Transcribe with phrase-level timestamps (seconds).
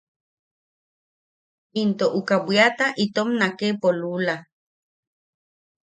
[1.81, 4.35] Into uka bwiata itom naknepo lula.